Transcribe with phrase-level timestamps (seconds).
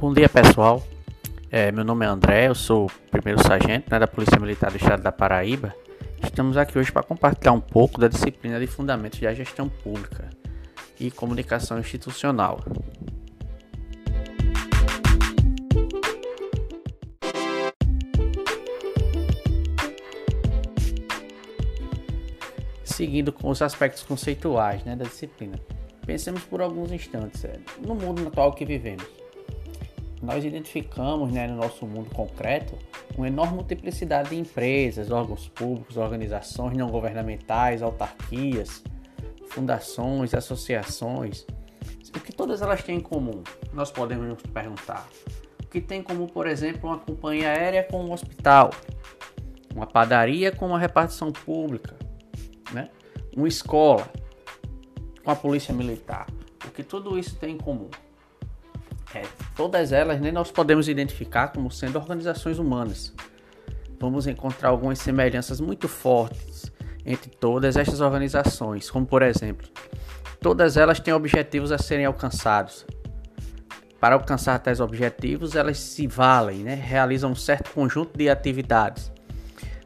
[0.00, 0.80] Bom dia pessoal,
[1.50, 5.02] é, meu nome é André, eu sou primeiro sargento né, da Polícia Militar do Estado
[5.02, 5.74] da Paraíba.
[6.22, 10.30] Estamos aqui hoje para compartilhar um pouco da disciplina de Fundamentos da Gestão Pública
[11.00, 12.60] e Comunicação Institucional.
[22.84, 25.58] Seguindo com os aspectos conceituais né, da disciplina.
[26.06, 29.04] Pensemos por alguns instantes é, no mundo atual que vivemos
[30.28, 32.76] nós identificamos né, no nosso mundo concreto
[33.16, 38.84] uma enorme multiplicidade de empresas, órgãos públicos, organizações não governamentais, autarquias,
[39.48, 41.46] fundações, associações.
[42.14, 43.42] O que todas elas têm em comum?
[43.72, 45.08] Nós podemos nos perguntar.
[45.64, 48.68] O que tem em comum, por exemplo, uma companhia aérea com um hospital,
[49.74, 51.96] uma padaria com uma repartição pública,
[52.70, 52.90] né?
[53.34, 54.06] uma escola
[55.24, 56.26] com a polícia militar.
[56.66, 57.88] O que tudo isso tem em comum?
[59.14, 59.22] É,
[59.56, 63.14] todas elas nem nós podemos identificar como sendo organizações humanas.
[63.98, 66.70] Vamos encontrar algumas semelhanças muito fortes
[67.04, 69.66] entre todas estas organizações, como por exemplo,
[70.40, 72.86] todas elas têm objetivos a serem alcançados.
[73.98, 76.74] Para alcançar tais objetivos, elas se valem, né?
[76.74, 79.10] realizam um certo conjunto de atividades.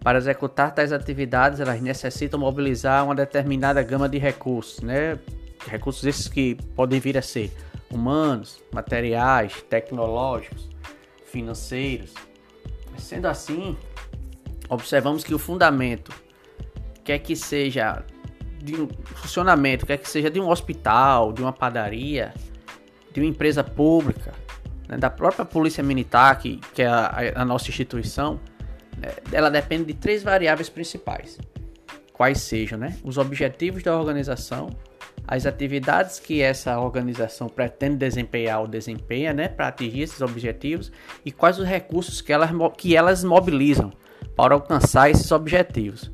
[0.00, 5.18] Para executar tais atividades, elas necessitam mobilizar uma determinada gama de recursos, né?
[5.66, 7.50] recursos esses que podem vir a ser
[7.94, 10.68] humanos, materiais, tecnológicos,
[11.26, 12.12] financeiros.
[12.98, 13.76] Sendo assim,
[14.68, 16.12] observamos que o fundamento,
[17.02, 18.04] quer que seja
[18.62, 22.32] de um funcionamento, quer que seja de um hospital, de uma padaria,
[23.12, 24.32] de uma empresa pública,
[24.88, 28.40] né, da própria polícia militar, que, que é a, a nossa instituição,
[28.96, 31.38] né, ela depende de três variáveis principais.
[32.12, 34.70] Quais sejam né, os objetivos da organização,
[35.26, 40.92] as atividades que essa organização pretende desempenhar ou desempenha, né, para atingir esses objetivos
[41.24, 43.92] e quais os recursos que elas, que elas mobilizam
[44.36, 46.10] para alcançar esses objetivos.